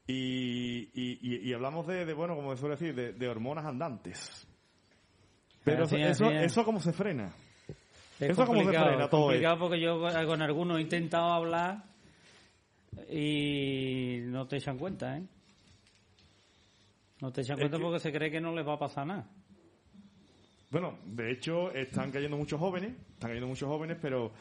[0.07, 4.47] y, y, hablamos de, de, bueno, como se suele decir, de, de hormonas andantes.
[5.63, 7.31] Pero Así eso, así eso cómo se frena.
[8.19, 11.83] Es Eso cómo se frena todo complicado porque yo con con algunos he intentado hablar
[13.09, 15.23] y no te echan cuenta, ¿eh?
[17.21, 19.05] No te echan Es cuenta que- porque se cree que no les va a pasar
[19.05, 19.27] nada.
[20.71, 24.31] Bueno, de hecho, están cayendo muchos jóvenes, están cayendo muchos jóvenes, pero,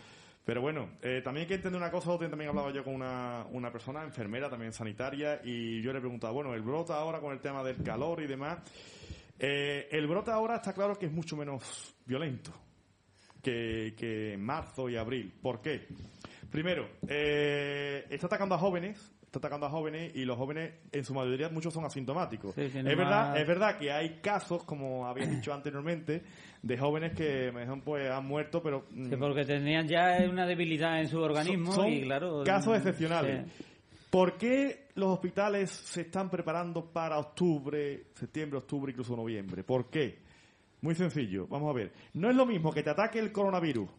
[0.48, 3.70] pero bueno, eh, también hay que entender una cosa, también hablaba yo con una, una
[3.70, 7.62] persona, enfermera, también sanitaria, y yo le preguntaba, bueno, el brote ahora con el tema
[7.62, 8.56] del calor y demás,
[9.38, 12.50] eh, el brote ahora está claro que es mucho menos violento
[13.42, 15.34] que, que marzo y abril.
[15.42, 15.86] ¿Por qué?
[16.50, 21.12] Primero, eh, está atacando a jóvenes, está atacando a jóvenes y los jóvenes en su
[21.12, 22.54] mayoría muchos son asintomáticos.
[22.54, 26.22] Sí, es verdad, es verdad que hay casos, como había dicho anteriormente,
[26.62, 27.52] de jóvenes que
[27.84, 31.88] pues han muerto, pero mm, Sí, porque tenían ya una debilidad en su organismo son
[31.88, 32.42] y claro...
[32.42, 33.46] casos mm, excepcionales.
[33.46, 33.64] sí.
[34.08, 39.62] ¿Por qué los hospitales se están preparando para octubre, septiembre, octubre, incluso noviembre?
[39.62, 40.20] ¿Por qué?
[40.80, 41.92] Muy sencillo, vamos a ver.
[42.14, 43.90] No es lo mismo que te ataque el coronavirus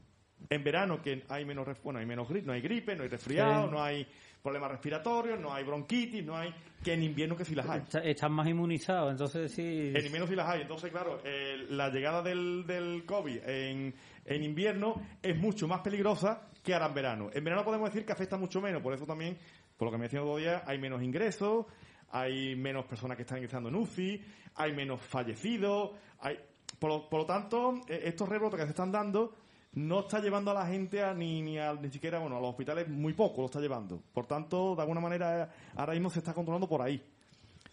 [0.49, 3.65] en verano que hay menos bueno, hay menos gripe, no hay gripe, no hay resfriado,
[3.67, 3.71] Sí.
[3.71, 4.07] no hay
[4.41, 7.79] problemas respiratorios, no hay bronquitis, no hay que en invierno que sí las hay.
[7.81, 9.91] Está- Están más inmunizados, entonces sí...
[9.93, 10.61] En invierno sí las hay.
[10.61, 13.93] Entonces, claro, eh, la llegada del, del COVID en,
[14.25, 17.29] en invierno es mucho más peligrosa que ahora en verano.
[17.33, 18.81] En verano podemos decir que afecta mucho menos.
[18.81, 19.37] Por eso también,
[19.77, 21.65] por lo que me decían otro día, hay menos ingresos,
[22.11, 24.21] hay menos personas que están ingresando en UCI,
[24.55, 25.91] hay menos fallecidos.
[26.21, 26.39] hay
[26.79, 29.35] Por, lo, por lo tanto, eh, estos rebrotes que se están dando
[29.73, 32.49] no está llevando a la gente a ni, ni, a, ni siquiera bueno, a los
[32.49, 34.01] hospitales, muy poco lo está llevando.
[34.13, 37.01] Por tanto, de alguna manera, ahora mismo se está controlando por ahí.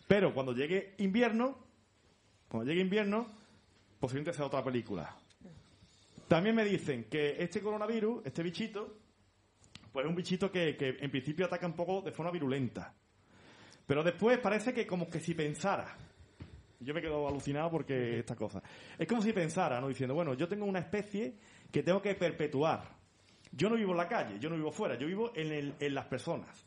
[0.07, 1.57] Pero cuando llegue invierno,
[2.49, 3.27] cuando llegue invierno,
[3.99, 5.17] posiblemente sea otra película.
[6.29, 8.99] También me dicen que este coronavirus, este bichito,
[9.93, 12.93] pues es un bichito que, que en principio ataca un poco de forma virulenta.
[13.87, 15.97] Pero después parece que como que si pensara.
[16.81, 18.63] Yo me quedo alucinado porque esta cosa.
[18.99, 19.89] Es como si pensara, ¿no?
[19.89, 21.37] Diciendo, bueno, yo tengo una especie
[21.71, 22.95] que tengo que perpetuar.
[23.53, 25.95] yo no vivo en la calle, yo no vivo fuera, yo vivo en, el- en
[25.95, 26.67] las personas.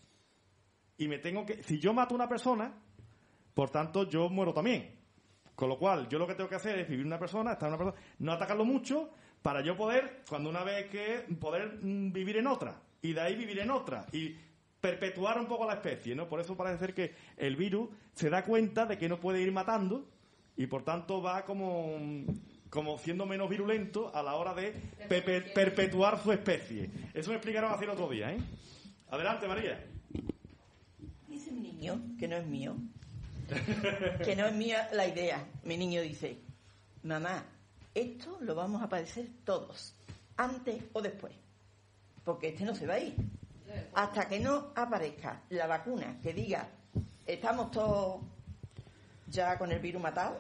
[0.98, 2.74] Y me tengo que, si yo mato a una persona,
[3.54, 4.96] por tanto yo muero también.
[5.56, 7.78] Con lo cual, yo lo que tengo que hacer es vivir una persona, estar una
[7.78, 12.48] persona, no atacarlo mucho, para yo poder, cuando una vez que, poder mm, vivir en
[12.48, 12.82] otra.
[13.02, 14.06] Y de ahí vivir en otra.
[14.12, 14.36] Y
[14.82, 16.28] perpetuar un poco la especie, ¿no?
[16.28, 19.52] Por eso parece ser que el virus se da cuenta de que no puede ir
[19.52, 20.08] matando
[20.58, 21.98] y por tanto va como,
[22.70, 24.72] como siendo menos virulento a la hora de
[25.08, 26.90] pepe- perpetuar su especie.
[27.14, 28.40] Eso me explicaron hace el otro día, ¿eh?
[29.10, 29.84] Adelante, María.
[31.28, 32.76] Dice mi niño, que no es mío,
[34.24, 35.44] que no es mía la idea.
[35.64, 36.38] Mi niño dice,
[37.04, 37.44] mamá,
[37.96, 39.96] esto lo vamos a padecer todos,
[40.38, 41.34] antes o después,
[42.24, 43.16] porque este no se va a ir.
[43.94, 46.68] Hasta que no aparezca la vacuna que diga,
[47.26, 48.22] estamos todos
[49.28, 50.40] ya con el virus matado,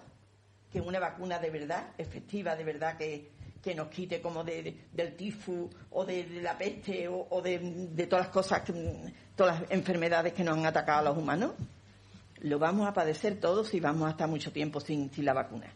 [0.71, 4.85] que una vacuna de verdad, efectiva, de verdad, que, que nos quite como de, de-
[4.93, 7.59] del tifus o de, de la peste o, o de,
[7.91, 11.53] de todas las cosas, que, todas las enfermedades que nos han atacado a los humanos,
[12.41, 15.73] lo vamos a padecer todos y vamos a estar mucho tiempo sin, sin la vacuna.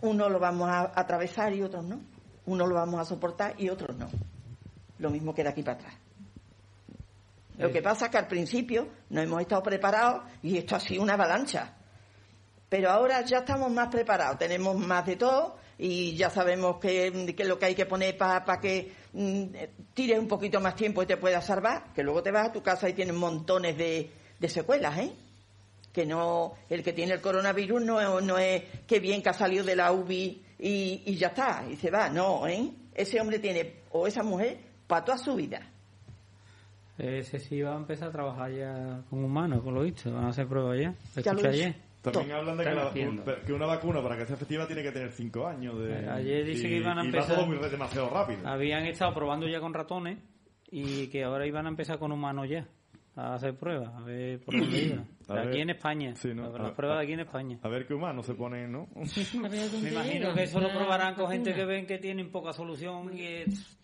[0.00, 2.00] Uno lo vamos a atravesar y otros no.
[2.46, 4.08] Uno lo vamos a soportar y otros no.
[4.98, 5.94] Lo mismo que de aquí para atrás.
[7.56, 11.02] Lo que pasa es que al principio no hemos estado preparados y esto ha sido
[11.02, 11.74] una avalancha.
[12.68, 17.42] Pero ahora ya estamos más preparados, tenemos más de todo y ya sabemos qué qué
[17.42, 19.44] es lo que hay que poner para que mm,
[19.94, 22.62] tires un poquito más tiempo y te puedas salvar, que luego te vas a tu
[22.62, 25.12] casa y tienes montones de, de secuelas, ¿eh?
[25.92, 29.64] Que no, el que tiene el coronavirus no, no es que bien que ha salido
[29.64, 32.70] de la UBI y, y ya está, y se va, no, ¿eh?
[32.94, 35.60] Ese hombre tiene, o esa mujer, para toda su vida.
[36.98, 40.12] Ese sí va a empezar a trabajar ya con humanos, con lo visto.
[40.12, 40.94] Van a hacer pruebas ya.
[41.14, 41.68] Lo Ya lo escuché hizo.
[41.68, 41.87] ayer.
[42.12, 45.46] También hablan de que, la- una vacuna para que sea efectiva tiene que tener cinco
[45.46, 45.78] años.
[45.78, 48.46] De, Eh, ayer dice y- que iban a y empezar- va todo muy, demasiado rápido.
[48.48, 50.18] Habían estado probando ya con ratones
[50.70, 52.66] y que ahora iban a empezar con humanos ya.
[53.16, 55.02] A hacer pruebas, a ver por dónde iba.
[55.28, 56.14] A De aquí en España.
[56.14, 56.52] Sí, ¿no?
[56.56, 57.58] Las A- pruebas de aquí en España.
[57.62, 58.86] A ver qué humanos se ponen, ¿no?
[59.82, 63.24] Me imagino que eso lo probarán con gente que ven que tienen poca solución y
[63.26, 63.77] es-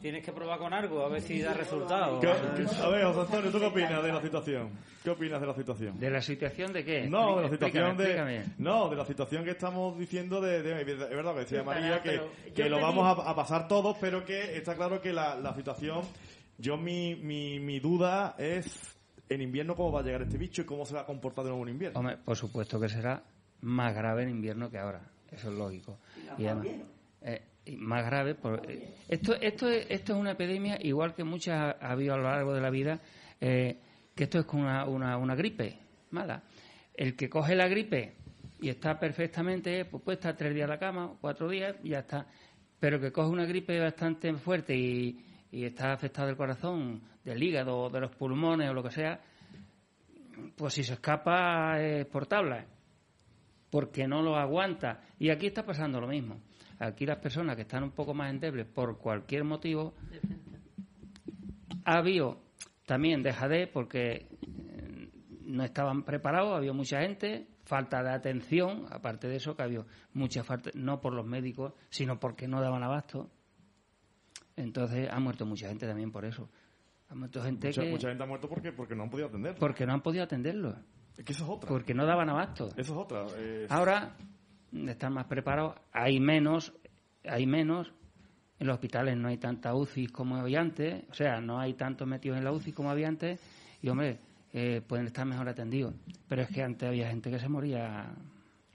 [0.00, 2.18] tienes que probar con algo a ver si da resultado.
[2.20, 4.70] ¿Qué- qué- a ver, José Antonio, ¿tú qué opinas de la situación?
[5.04, 5.98] ¿Qué opinas de la situación?
[6.00, 7.08] ¿De la situación de qué?
[7.08, 8.44] No, de la Explícame, situación de explícame.
[8.58, 12.02] no, de la situación que estamos diciendo de, de- es verdad que decía Sí, María
[12.02, 16.02] que, lo vamos a, a pasar todos, pero que está claro que la, la situación,
[16.58, 18.96] yo mi, mi, mi duda es
[19.28, 21.50] en invierno cómo va a llegar este bicho y cómo se va a comportar de
[21.50, 21.98] nuevo en invierno.
[22.00, 23.22] Hombre, por supuesto que será
[23.62, 25.00] más grave en invierno que ahora.
[25.30, 25.98] Eso es lógico.
[26.38, 26.66] Y además,
[27.78, 28.34] más grave.
[28.34, 32.14] Por, eh, esto, esto, es, esto es una epidemia, igual que muchas ha, ha habido
[32.14, 33.00] a lo largo de la vida,
[33.40, 33.78] eh,
[34.14, 35.78] que esto es como una, una, una gripe
[36.10, 36.42] mala.
[36.94, 38.14] El que coge la gripe
[38.60, 42.26] y está perfectamente, pues puede tres días en la cama, cuatro días, ya está.
[42.78, 47.88] Pero que coge una gripe bastante fuerte y, y está afectado del corazón, del hígado,
[47.90, 49.20] de los pulmones o lo que sea,
[50.56, 52.66] pues si se escapa es por tablas,
[53.70, 55.02] porque no lo aguanta.
[55.18, 56.40] Y aquí está pasando lo mismo.
[56.84, 59.94] Aquí las personas que están un poco más endebles por cualquier motivo,
[61.84, 62.40] ha habido
[62.86, 65.08] también dejadez porque eh,
[65.42, 70.42] no estaban preparados, había mucha gente, falta de atención, aparte de eso que había mucha
[70.44, 73.30] falta, no por los médicos, sino porque no daban abasto.
[74.56, 76.48] Entonces ha muerto mucha gente también por eso.
[77.08, 77.90] Ha muerto gente Mucha, que...
[77.90, 79.54] mucha gente ha muerto porque, porque no han podido atender.
[79.58, 80.76] Porque no han podido atenderlo,
[81.16, 81.68] Es que eso es otra.
[81.68, 82.68] porque no daban abasto.
[82.76, 83.26] Eso es otra.
[83.36, 84.16] eh, Ahora
[84.88, 86.72] están más preparados, hay menos,
[87.24, 87.92] hay menos.
[88.58, 92.06] En los hospitales no hay tanta UCI como había antes, o sea, no hay tantos
[92.06, 93.40] metidos en la UCI como había antes,
[93.82, 94.20] y hombre,
[94.52, 95.94] eh, pueden estar mejor atendidos.
[96.28, 98.14] Pero es que antes había gente que se moría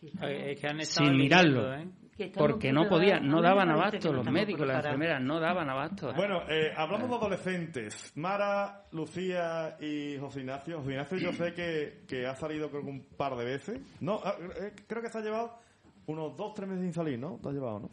[0.02, 1.88] Es que han estado sin mirarlo, ¿eh?
[2.36, 6.14] Porque no podían, no daban abasto, los médicos, las enfermeras no daban abasto.
[6.16, 8.12] Bueno, eh, hablamos de adolescentes.
[8.16, 10.80] Mara, Lucía y José Ignacio.
[10.80, 13.82] José Ignacio yo sé que, que ha salido creo que un par de veces.
[14.02, 15.60] No, eh, creo que se ha llevado
[16.08, 17.40] unos dos, tres meses sin salir, ¿no?
[17.42, 17.90] Te ha llevado, ¿no?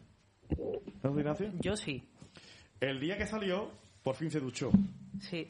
[1.02, 1.52] José Ignacio.
[1.60, 2.02] Yo sí,
[2.80, 3.70] El día que salió,
[4.02, 4.70] por fin se duchó.
[5.20, 5.46] sí.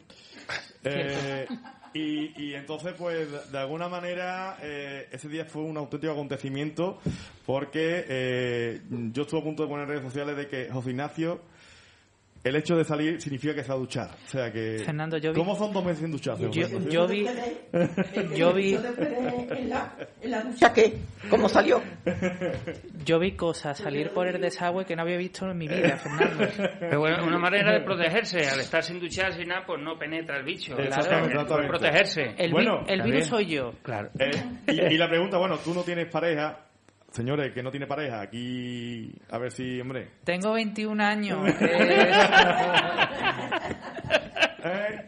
[0.85, 1.47] Eh,
[1.95, 6.99] y, y entonces, pues, de- de alguna manera, eh, ese día fue un auténtico acontecimiento
[7.47, 8.81] porque eh,
[9.13, 11.41] yo estuve a punto de poner en redes sociales de que José Ignacio,
[12.45, 14.11] el hecho de salir significa que se va a duchar.
[14.27, 14.83] O sea que...
[14.85, 16.43] Fernando, yo vi- ¿Cómo son dos meses sin ducharse?
[16.91, 17.27] Yo, vi,
[18.37, 20.95] yo vi, En la, en la ducha, ¿qué?
[21.31, 21.83] ¿Cómo salió?
[23.05, 26.47] yo vi cosas salir por el desagüe que no había visto en mi vida, Fernando.
[26.81, 30.37] Pero bueno, una manera de protegerse, al estar sin ducharse y nada, pues no penetra
[30.39, 30.77] el bicho.
[30.77, 32.35] Claro, protegerse.
[32.37, 33.73] El, Bueno, el virus soy yo.
[33.83, 34.11] Claro.
[34.19, 34.31] Eh,
[34.69, 36.59] y, y la pregunta, bueno, tú no tienes pareja,
[37.15, 40.11] Señores, que no tiene pareja, aquí a ver si, hombre.
[40.25, 41.39] Tengo 21 años.
[44.67, 45.07] ¿Eh?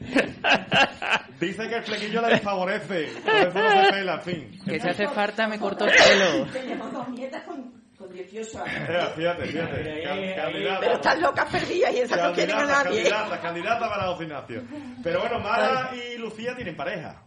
[1.40, 4.60] Dice que el flequillo la desfavorece, por eso no se pela, en fin.
[4.64, 6.46] que si hace falta me corto el pelo.
[6.52, 8.88] Tenemos dos nietas con, con 18 años.
[8.88, 10.02] Eh, fíjate, fíjate.
[10.04, 10.80] Can- candidata.
[10.80, 13.02] Pero están locas perdidas y esas no quieren a Candidata, nadie.
[13.10, 14.62] candidata, candidata para los Ignacio.
[15.02, 17.22] Pero bueno, Mara y Lucía tienen pareja.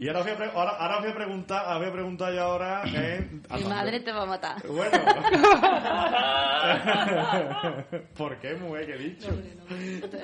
[0.00, 1.92] Y ahora os voy a, pre- ahora, ahora os voy a preguntar, os voy a
[1.92, 4.66] preguntar yo ahora eh, Mi madre te va a matar.
[4.66, 4.90] Bueno.
[8.16, 8.86] ¿Por qué, mujer?
[8.86, 9.28] ¿Qué he dicho?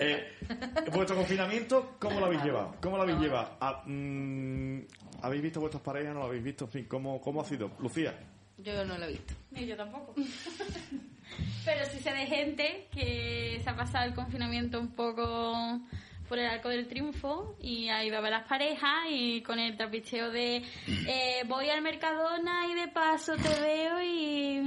[0.00, 0.32] Eh,
[0.92, 2.74] vuestro confinamiento, ¿cómo lo habéis llevado?
[2.80, 3.56] ¿Cómo lo habéis llevado?
[3.60, 4.78] Ah, mm,
[5.22, 6.14] ¿Habéis visto vuestras parejas?
[6.14, 6.64] ¿No lo habéis visto?
[6.64, 7.70] En fin, ¿cómo, cómo ha sido?
[7.78, 8.14] Lucía.
[8.58, 9.34] Yo no lo he visto.
[9.50, 10.14] Ni yo tampoco.
[11.66, 15.80] Pero sí sé de gente que se ha pasado el confinamiento un poco
[16.28, 19.76] por el arco del triunfo y ha ido a ver las parejas y con el
[19.76, 24.62] trapicheo de eh, voy al Mercadona y de paso te veo y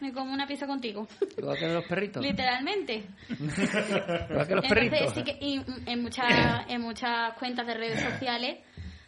[0.00, 1.06] me como una pizza contigo.
[1.38, 2.22] Igual que los perritos.
[2.22, 3.04] Literalmente.
[3.30, 5.14] Igual que los Entonces, perritos.
[5.14, 8.58] sí que y en muchas en muchas cuentas de redes sociales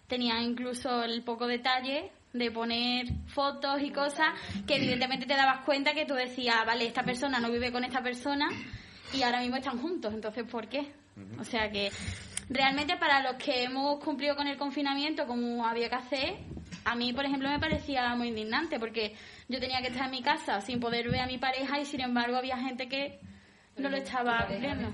[0.07, 4.29] tenían incluso el poco detalle de poner fotos y cosas
[4.66, 8.03] que evidentemente te dabas cuenta que tú decías, vale, esta persona no vive con esta
[8.03, 8.49] persona
[9.14, 10.92] y ahora mismo están juntos, entonces ¿por qué?
[11.40, 11.90] O sea que
[12.48, 16.35] realmente para los que hemos cumplido con el confinamiento como había que hacer,
[16.85, 19.14] a mí, por ejemplo, me parecía muy indignante porque
[19.48, 22.00] yo tenía que estar en mi casa sin poder ver a mi pareja y sin
[22.00, 23.18] embargo había gente que
[23.76, 24.90] no lo estaba cumpliendo.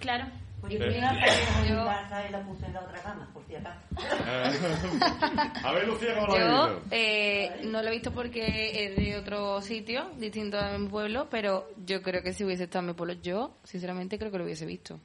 [0.00, 0.26] Claro.
[0.60, 3.28] Pues yo tenía una pareja en Yo- casa y la puse en la otra cama,
[3.34, 3.80] por si acaso.
[5.64, 6.82] A ver, Lucía, ¿cómo Yo visto?
[6.92, 11.68] eh, no lo he visto porque es de otro sitio, distinto a mi pueblo, pero
[11.84, 14.64] yo creo que si hubiese estado en mi pueblo, yo, sinceramente, creo que lo hubiese
[14.64, 15.00] visto.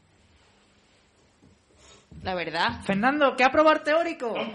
[2.24, 2.82] La verdad.
[2.86, 4.34] Fernando, ¿qué aprobar teórico?
[4.34, 4.54] Un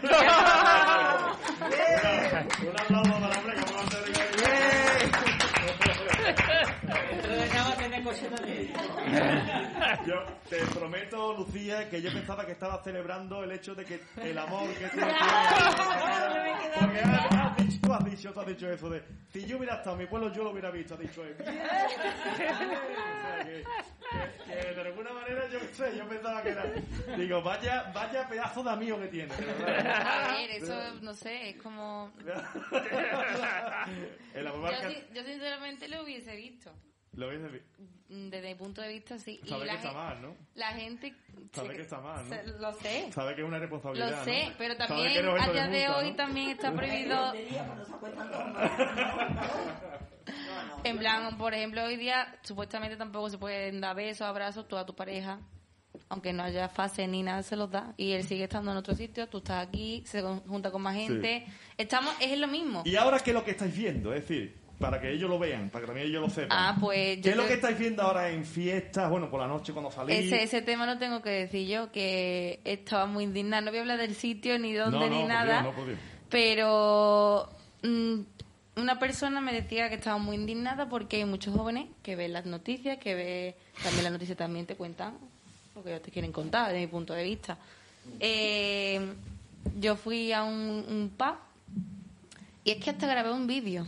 [2.79, 3.88] aplauso para hombre, como lo
[10.07, 10.14] Yo
[10.48, 14.68] te prometo, Lucía, que yo pensaba que estabas celebrando el hecho de que el amor
[14.75, 15.14] que tú tienes.
[16.81, 19.96] Porque has dicho, tú has dicho, tú has dicho eso de si yo hubiera estado
[19.96, 21.37] en mi pueblo, yo lo hubiera visto, has dicho él.
[21.42, 26.65] O sea, que, que- que de alguna manera yo qué sé, yo pensaba que era.
[27.17, 29.35] Digo, vaya, vaya pedazo de amigo que tiene.
[29.37, 30.31] verdad.
[30.31, 32.13] A ver, eso, no sé, es como...
[34.35, 34.53] El Yo,
[35.15, 36.71] yo sinceramente lo hubiese visto.
[37.15, 37.61] Lo hubiese vi-
[38.31, 39.39] Desde mi punto de vista, sí.
[39.45, 40.35] Y Sabe la que está mal, ¿no?
[40.55, 41.15] La gente...
[41.53, 42.35] Sabe que está mal, ¿no?
[42.35, 43.13] se- Lo sé.
[43.13, 44.19] Sabe que es una responsabilidad.
[44.19, 44.55] Lo sé, ¿no?
[44.57, 46.17] pero también eres a día de hoy ¿no?
[46.17, 47.33] también está prohibido...
[50.85, 54.85] En plan, por ejemplo, hoy día supuestamente tampoco se pueden dar besos, abrazos, tú a
[54.87, 55.39] tu pareja,
[56.12, 57.94] aunque no haya fase ni nada, se los da.
[57.96, 61.46] Y él sigue estando en otro sitio, tú estás aquí, se junta con más gente.
[61.79, 62.83] Estamos, es lo mismo.
[62.85, 64.12] Y ahora, ¿qué es lo que estáis viendo?
[64.12, 66.51] Es decir, para que ellos lo vean, para que también ellos lo sepan.
[66.51, 69.09] Ah, pues ¿Qué yo es lo que estáis viendo ahora en fiestas?
[69.09, 70.27] Bueno, por la noche cuando salís.
[70.27, 73.62] Ese, ese tema lo tengo que decir yo, que estaba muy indignada.
[73.62, 75.62] No voy a hablar del sitio, ni dónde, No, no, ni nada.
[75.62, 75.96] Dios, no.
[76.29, 77.48] Pero
[77.83, 78.20] mm,
[78.77, 82.44] una persona me decía que estaba muy indignada porque hay muchos jóvenes que ven las
[82.44, 85.32] noticias, que ve también las noticias también te cuentan
[85.75, 87.57] lo que ellos te quieren contar desde mi punto de vista.
[88.21, 89.13] Eh,
[89.79, 91.37] yo fui a un, un pub
[92.65, 93.87] y es que hasta grabé un vídeo.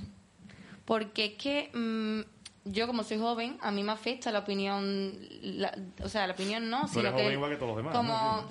[0.85, 5.75] Porque es que mm, yo como soy joven, a mí me afecta la opinión, la-
[6.03, 8.49] o sea, la opinión no, sino eres joven igual que todos los demás, como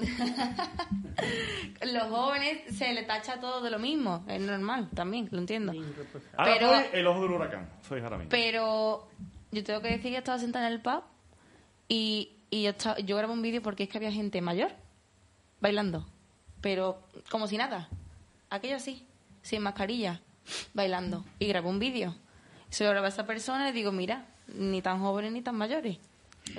[1.94, 5.74] los jóvenes se le tacha todo de lo mismo, es normal también, lo entiendo.
[6.38, 7.70] Ahora Pero, soy el ojo del huracán.
[7.88, 8.30] Sois ahora mismo.
[8.30, 9.08] pero
[9.52, 11.04] yo tengo que decir que estaba sentada en el pub
[11.88, 14.72] y, y yo, estaba- yo grabé un vídeo porque es que había gente mayor
[15.62, 16.06] bailando,
[16.62, 17.90] pero como si nada,
[18.50, 19.06] aquello así,
[19.42, 20.22] sin mascarilla,
[20.74, 21.24] bailando.
[21.40, 22.16] Y grabé un vídeo.
[22.70, 25.56] Se lo grabé a esa persona y le digo, mira, ni tan jóvenes ni tan
[25.56, 25.98] mayores.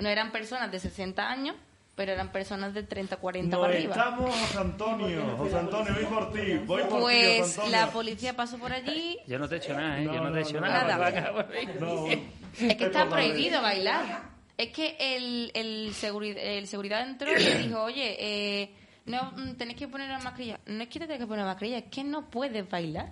[0.01, 1.55] No eran personas de 60 años,
[1.95, 3.95] pero eran personas de 30, 40 No para arriba.
[3.95, 5.37] estamos, José Antonio.
[5.37, 6.53] José Antonio, voy por ti.
[6.65, 9.19] Voy por ti, Pues la policía pasó por allí.
[9.27, 10.05] Yo no te he hecho nada, ¿eh?
[10.05, 10.97] No, Yo no te he hecho no, nada.
[10.97, 11.45] nada.
[11.79, 12.07] No.
[12.07, 14.34] Es que está prohibido bailar.
[14.57, 18.69] Es que el, el, seguri- el seguridad entró y le dijo, oye, eh,
[19.05, 20.59] no mm, tenéis que poner la mascarilla.
[20.65, 23.11] No es que te tengas que poner la mascarilla, es que no puedes bailar.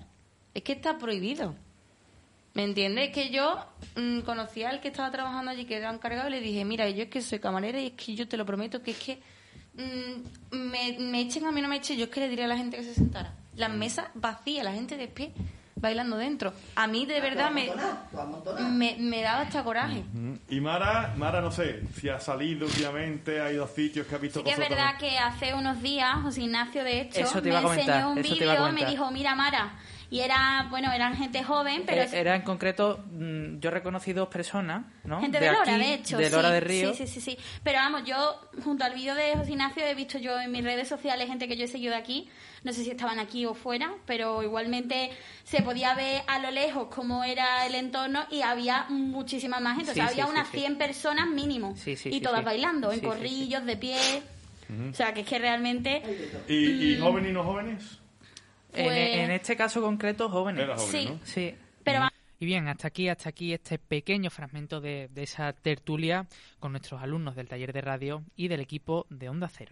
[0.54, 1.56] Es que está prohibido.
[2.54, 3.10] ¿Me entiendes?
[3.10, 3.66] Es que yo
[3.96, 7.04] mm, conocía al que estaba trabajando allí, que era encargado, y le dije, mira, yo
[7.04, 9.20] es que soy camarera y es que yo te lo prometo que es que
[9.76, 12.58] mm, me, echen a mí no me echen, yo es que le diría a la
[12.58, 13.34] gente que se sentara.
[13.56, 15.34] Las mesas vacías, la gente de pie,
[15.84, 16.54] bailando dentro.
[16.76, 17.70] A mí de verdad me,
[18.72, 20.04] me, me daba hasta coraje.
[20.14, 20.34] Mm.
[20.50, 24.18] Y Mara, Mara, no sé si ha salido últimamente, ha ido a sitios que ha
[24.18, 25.12] visto Sí que es cosas verdad también.
[25.12, 29.12] que hace unos días José Ignacio, de hecho, me enseñó un vídeo y me dijo,
[29.12, 29.74] mira Mara,
[30.14, 32.03] Y era, bueno, eran gente joven, pero...
[32.03, 35.20] Eh, era en concreto, mm, yo reconocí dos personas, ¿no?
[35.20, 36.18] Gente de, Lora, de hecho.
[36.20, 36.93] De Lora sí, de Río.
[36.93, 37.38] Sí, sí, sí, sí.
[37.64, 40.88] Pero vamos, yo, junto al vídeo de José Ignacio, he visto yo en mis redes
[40.88, 42.30] sociales gente que yo he seguido de aquí,
[42.64, 45.09] no sé si estaban aquí o fuera, pero igualmente
[45.45, 49.93] se podía ver a lo lejos cómo era el entorno y había muchísima más gente.
[49.93, 50.59] o sea, Sí, había sí, unas sí, sí.
[50.59, 51.76] 100 personas mínimo.
[51.76, 52.45] Sí, sí, y sí, todas sí.
[52.45, 53.18] bailando, en Sí, sí, sí.
[53.18, 53.97] corrillos, de pie.
[54.91, 56.03] O sea, que es que realmente...
[56.47, 57.01] ¿Y, y Mm.
[57.01, 57.99] jóvenes y no jóvenes?
[58.74, 60.64] En, Pues- en este caso concreto, jóvenes.
[60.64, 61.06] Era joven, Sí.
[61.10, 61.20] ¿no?
[61.26, 61.56] Sí.
[61.84, 66.28] Pero va- Y bien, hasta aquí, hasta aquí este pequeño fragmento de, de esa tertulia
[66.60, 69.72] con nuestros alumnos del taller de radio y del equipo de Onda Cero.